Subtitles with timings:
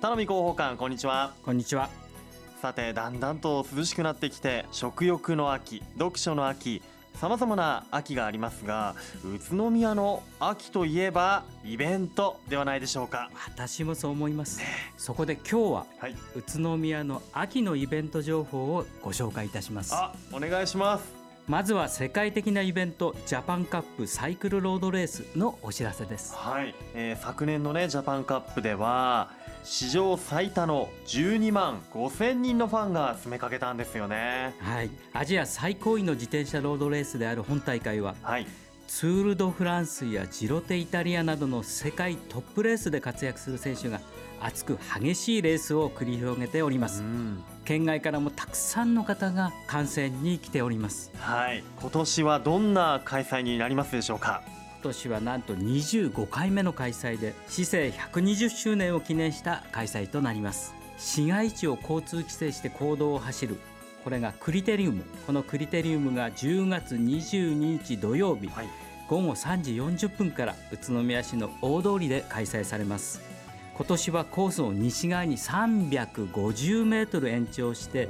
[0.00, 1.32] 田辺広報官こんにちは。
[1.42, 1.88] こんにちは。
[2.60, 6.82] さてだんだんと涼しくなってきて食欲の秋読書の秋
[7.14, 13.30] さまざまな秋がありますが宇都宮の秋といえばイベントではないでしょうか。
[13.46, 14.60] 私もそう思います。
[14.98, 19.94] そこで今日は、はい、宇都宮の秋のイベント情報をご紹介いたします。
[19.94, 21.26] あお願いします。
[21.48, 26.34] まずは世界的なイベントジャパンカップサイクルロードレースのお知らせです。
[26.34, 29.30] はい、えー、昨年のねジャパンカップでは
[29.66, 34.54] 史上最多の12万5千人のファンが詰めかけたんですよね。
[34.60, 34.90] はい。
[35.12, 38.46] アジア最高位の自転車ロードレースである本大会は、はい、
[38.86, 44.00] ツール・ド・フランスやジロテ・イタリアなどの世界トップレースで活躍する選手が
[44.40, 47.02] 熱く激しいレースを繰り広げております、
[47.64, 51.10] 県外からもたくさんの方が観戦に来ております。
[51.18, 51.64] はい。
[51.80, 54.42] 今年はどんな開催になりますでしょうか？
[54.46, 60.74] 今年はなんと25回目の開催で市政120周年を記念した開催となります。
[60.98, 63.56] 市街地を交通規制して公道を走る
[64.04, 65.02] これがクリテリウム。
[65.26, 68.68] このクリテリウムが10月22日土曜日、はい、
[69.08, 73.20] 午後3時40分から宇都宮市の大通りで開催されます。
[73.74, 78.08] 今年はコースを西側に350メートル延長して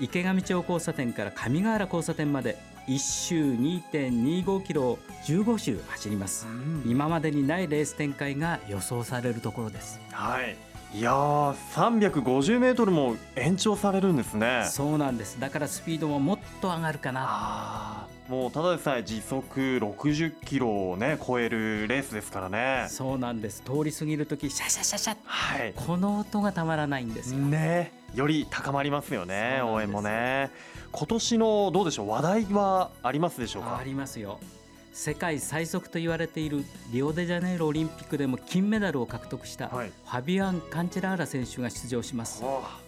[0.00, 10.00] 池上町交差点から上ヶ原交差点まで1周2.25キロを15周走ります、うん、今までにないレース展開が予想されるところです。
[10.10, 10.56] はい。
[10.96, 11.54] いやー
[12.12, 14.64] 350メートルも延長されるんですね。
[14.70, 15.40] そうなんです。
[15.40, 18.06] だからスピードももっと上がるかな。
[18.28, 22.86] もうただでさえ時速60キロをね超えるレースですからね。
[22.88, 23.62] そうなんです。
[23.62, 27.40] 通り過ぎる時シャシャシャシャ、はい、この音がたまらないんですよ。
[27.40, 28.04] ね。
[28.14, 30.50] より高まりますよね応援もね
[30.96, 32.08] 今年のどうでしょう？
[32.08, 33.78] 話題はありますでしょうか？
[33.78, 34.38] ありますよ。
[34.92, 42.44] 世界最速と言われているリオデジャネイロオリンピックでも金メダルを獲得したファビアン・カンチェラーラ選手が出場します、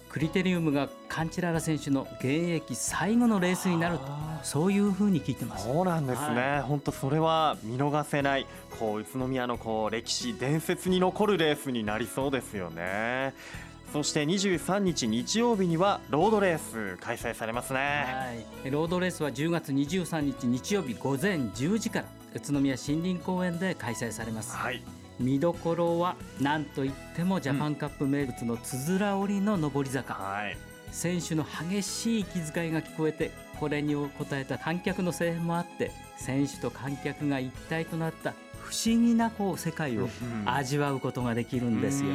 [0.08, 4.04] クリテリウムがカンチェラーラ選手の現役最後のレースになると
[4.44, 5.64] そういうふうに聞いてます。
[5.64, 8.46] そうなんですね、はい、本当それは見逃せない
[8.78, 13.34] こう宇都宮のこう歴史伝説に残るレースになりそうですよね
[13.92, 17.78] そして23日日曜日にはロードレース開催されますね、
[18.62, 22.04] はい、ロードレースは10月23日日曜日午前10時から
[22.34, 24.82] 宇都宮森林公園で開催されます、はい、
[25.18, 30.56] 見どころは何といってもジャパンカップ名物のつづら折りの上り坂、うんはい、
[30.90, 38.34] 選手の激しい息遣いが聞こえてこれに応えた観客の声援もあって選手と観客が一体となった
[38.66, 40.08] 不思議なこう世界を
[40.44, 42.10] 味わうことができるんですよ。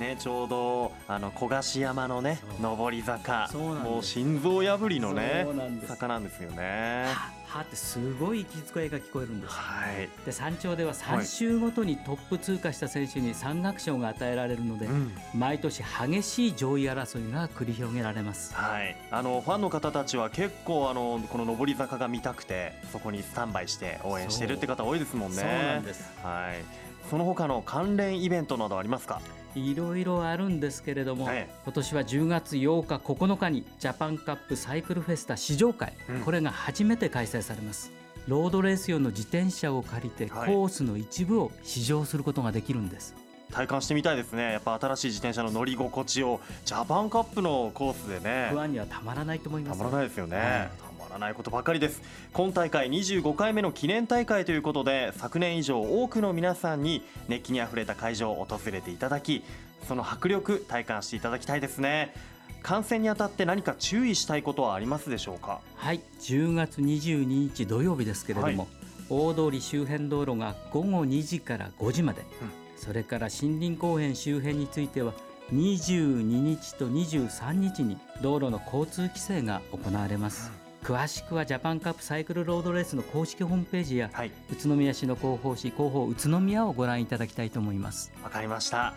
[0.00, 3.48] ね、ちょうどあの小菓子山のね上り坂。
[3.54, 5.46] もう心臓破りのね
[5.86, 7.06] 坂なんですよね。
[7.52, 25.36] はってすごい息遣いが聞こえるんです、はい、で山頂では3周ごとにトップ通過した選手に山岳賞が与えられるので、うん、毎年激しい上位争いが繰り広げられます、はい、あのファンの方たちは結構あのこの上り坂が見たくてそこにスタンバイして応援してるって方多いですもんね。
[25.36, 29.20] そうなんです、はい、その他の関連イベントなどありますか？
[29.54, 37.92] いろいろあるんですけれども、はい、今年は10月8日9日にジャパンカップサイクルフェスタ試乗会、うん、これが初めて開催されます。
[38.28, 43.14] ロードレース用の自転車を借りてコースの一部を試乗することができるんです、
[43.50, 44.52] 体感してみたいですね。
[44.52, 48.48] やっぱ新しい自転車の乗り心地をジャパンカップのコースでね。
[48.52, 49.78] 不安にはたまらないと思います。
[49.78, 50.44] たまらないですよね、は
[50.88, 52.02] いらないことばかりです。
[52.32, 59.44] 今大会25回目の記念大会ということで昨年以上多くの皆さんに熱気にあふれた会場を訪れていただき
[59.86, 62.14] その迫力体感していただきたいですね。
[62.62, 65.60] 観戦にあたって何か注意したいことはありますでしょうか？
[65.74, 66.00] はい。
[66.20, 68.68] 10月22日土曜日ですけれども、はい、
[69.10, 75.12] 大通り周辺道路が午後2時から5時まで、うん、それから森林公園周辺については
[75.52, 88.12] 22日と23日に道路の交通規制が行われます、うん詳しくはジャパンカップサイクルロードレースの公式ホームページや、はい、宇都宮市の広報誌広報宇都宮をご覧いただきたいと思います。
[88.24, 88.94] わかりました。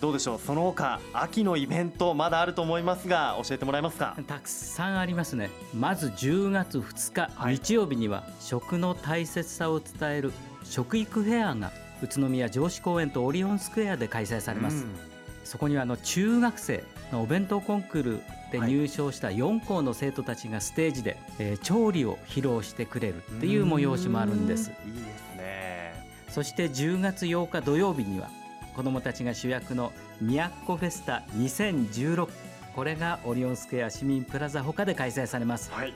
[0.00, 0.38] どうでしょう？
[0.38, 4.16] その他秋のイベントまだあると思いますが教えてもらえますか？
[4.26, 5.50] たくさんありますね。
[5.74, 10.32] まず10月2日、はい、日曜日には食の大切さを伝える
[10.64, 11.72] 食育フェアが
[12.02, 15.17] 宇都宮城址公園とオリオンスクエアで開催されます、うん
[15.48, 18.20] そこにはあの中学生のお弁当コンクール
[18.52, 24.70] で入賞した4校の生徒たちがステージで、えー、調理を披露してくれるっていう催しもあるんです。
[24.86, 26.04] いいですね。
[26.28, 28.28] そして10月8日土曜日には
[28.76, 29.90] 子どもたちが主役の
[30.20, 32.28] 宮古フェスタ2016
[32.74, 35.94] これがオリオンスクエア市民プラザほかで開催されます、はい、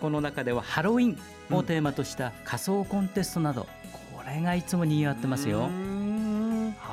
[0.00, 1.18] この中ではハロウィン
[1.54, 3.68] をテーマとした仮装コンテストなど、
[4.14, 5.68] これがいつも賑わってますよ。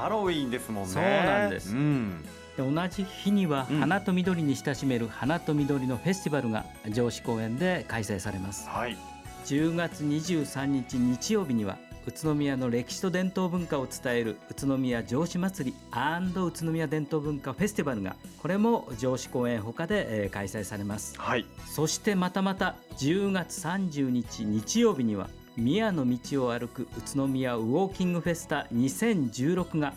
[0.01, 0.89] ハロウィーンですもんね。
[0.89, 1.75] そうなんです。
[1.75, 2.25] うん。
[2.57, 3.79] で同じ日にはうん。
[3.81, 8.67] 花と緑に親しめる花と緑のフェスティバルが上司公園で開催されます。
[8.67, 8.97] はい。
[9.45, 11.77] 10月23日日曜日には
[12.07, 21.19] 宇都宮の歴史と伝統文化を伝える宇都宮城址祭り宇都宮伝統文化フェスティバルがこれも城址公園ほかで、えー開催されます。
[21.19, 21.45] はい。
[21.67, 25.29] そしてまたまた10月30日日曜日には
[25.61, 29.93] 宮の道を歩く宇都宮ウォーキングフェスタ2016が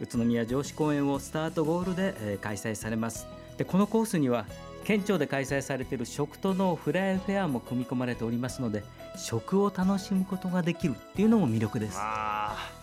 [0.00, 3.26] 宇都宮城址公園をスタートゴールで、え開催されます。
[3.56, 4.46] でこのコースには
[4.84, 8.84] 県庁で開催されている食とのフライフェアも組み込まれておりますので
[9.16, 11.98] 食を楽しむことができるっていうのも魅力です。
[11.98, 12.34] あ。
[12.36, 12.37] ー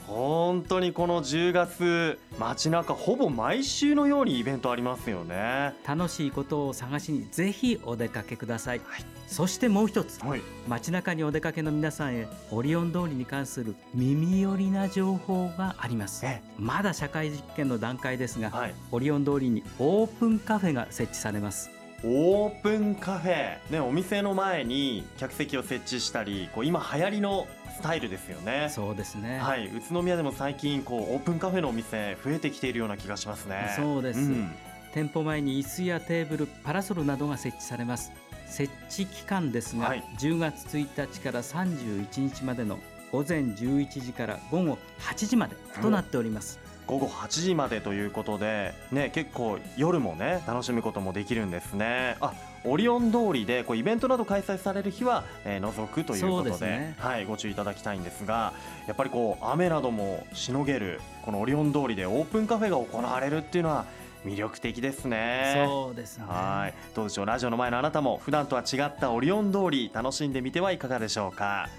[0.07, 5.73] 本当にこの10月街中ほぼ毎週のようにイベントありますよね。
[5.87, 9.05] 楽しいことを探しにぜひお出かけください、はい。
[9.27, 10.41] そしてもう一つはい。
[10.67, 16.25] 街中にお出かけの皆さんへオリオン通りに関する耳寄りな情報があります。
[16.25, 16.41] え。
[16.57, 18.75] まだ社会実験の段階ですが、はい。
[18.91, 21.74] オリオン通りにオープンカフェが設置されます
[22.07, 23.57] オープンカフェ。
[23.71, 28.69] ねお店の前に客席を設置したりこう今流行りのスタイルですよね。
[28.69, 33.73] そうですね、はい、宇都宮でも最近こうオープンカフェのお店増えてきているような気がしますね。
[33.75, 34.19] そうです。
[34.19, 34.55] ん。
[34.93, 38.11] 店舗前に椅子やテーブルパラソルなどが設置されます。
[38.45, 40.03] 設置期間ですが、はい。
[40.19, 42.79] 10月1日から31日までの
[43.11, 52.17] 午前11時から午後8時までとなっております、午後8時までということで、ね、結構夜もね楽しむこともできるんですね。
[52.21, 52.33] あ
[52.67, 56.95] オリオン通りでこうイベントなど開催される日は、えー除くということでね。
[56.97, 58.53] はい、ご注意いただきたいんですが
[58.87, 63.85] やっぱりこう雨などもしのげるこのオリオン通りでオープンカフェが行われるっていうのは
[64.25, 65.63] 魅力的ですね。
[65.67, 66.25] そうですね。
[66.27, 67.25] はい、どうでしょう？
[67.27, 71.69] ラジオの前のあなたも普段とは違ったオリオン通り楽しんでみてはいかがでしょうか？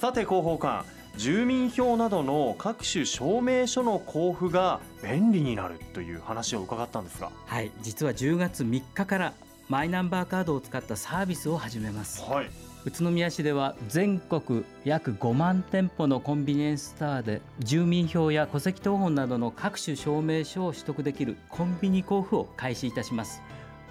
[0.00, 0.84] さて広報官
[1.16, 7.30] 住民票などの各種証明書の交付が便利になるという話を伺ったんですが。
[7.46, 9.32] はい実は10月3日から
[9.68, 12.22] マイナンバーカードを使ったサービスを始めます。
[12.22, 12.50] はい。
[12.84, 23.40] 宇都宮市では全国約5万店舗のコンビニエンスストアで住民票や戸籍謄本などの各種証明書を取得できるコンビニ交付を開始いたします。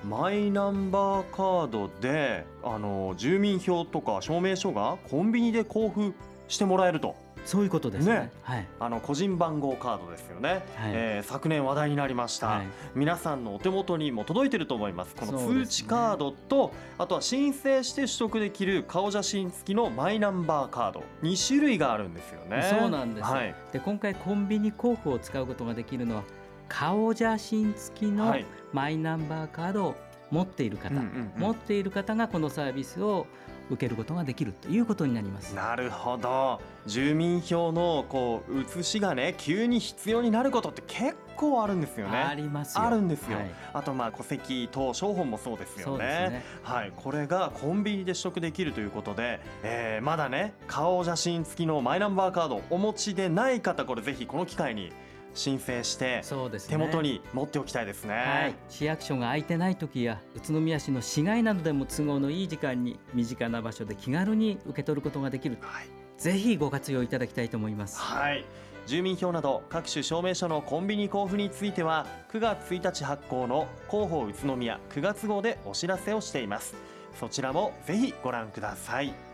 [0.08, 6.14] マイナンバーカードであの住民票とか証明書がコンビニで交付
[6.54, 7.16] してもらえると。
[7.46, 8.14] そういうことですね。
[8.14, 8.32] ね。
[8.44, 8.68] はい。
[8.80, 10.62] あの個人番号カードですよね、はい。
[10.94, 12.68] えー昨年話題になりました、はい。
[12.96, 15.16] 皆さんのお手元にも届いてると思います。
[15.16, 21.04] この通知カードと、あとは申請して取得できる顔写真付きのマイナンバーカード。
[21.22, 22.68] 2種類があるんですよね。
[22.70, 23.54] そうなんです、はい。
[23.74, 26.24] で今回コンビニ交付を使うことができるのは
[26.70, 28.46] 顔写真付きのはい。
[28.72, 29.96] マイナンバーカードを
[30.32, 31.42] 持っている方、うんうんうん。
[31.42, 33.28] 持っている方がこのサービスを
[33.70, 35.56] 受けることができるということになります。
[35.56, 36.62] なるほど。
[36.86, 42.18] 住民票のこう写しがね急に必要になることって結構あるんですよね。
[42.18, 42.84] ありますよ。
[42.84, 43.52] あるんですよ、はい。
[43.74, 46.06] あとまあ戸籍等証本もそうですよね。
[46.06, 46.46] ね。
[46.62, 54.92] はい、これがコンビニで取得できるということで、えーまだね顔写真付きのマイナンバーカードお持ちでない方これぜひこの機会に
[55.34, 58.14] 申請してそうですね手元に持っておきたいですね。
[58.14, 65.88] はい、市役所が空いてない時や宇都宮市の市街などでも都合のいい時間に身近な場所で気軽に受け取ることができるはい
[66.18, 68.46] ぜひご活用いただきたいと思いますはい
[68.86, 76.76] 住民票など各種証明書のコンビニ交付については9月1日発行の広報宇都宮9月号でお知らせをしています
[77.20, 79.33] そちらもぜひご覧ください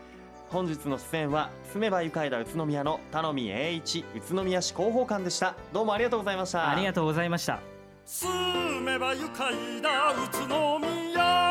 [0.50, 5.54] 本日の出演は住めば愉快だ宇都宮の頼み栄一宇都宮市広報官でした。
[5.72, 7.60] どうもありがとうございましたありがとうございました。
[8.04, 8.28] 住
[8.80, 11.49] めば愉快だ宇都宮。